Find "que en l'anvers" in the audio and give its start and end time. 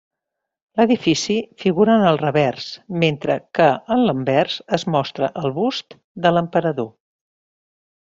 3.59-4.59